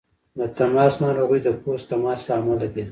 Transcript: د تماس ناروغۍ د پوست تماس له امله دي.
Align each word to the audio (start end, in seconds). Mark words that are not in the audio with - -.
د 0.37 0.39
تماس 0.57 0.93
ناروغۍ 1.03 1.39
د 1.43 1.49
پوست 1.61 1.85
تماس 1.91 2.19
له 2.27 2.33
امله 2.39 2.67
دي. 2.73 2.79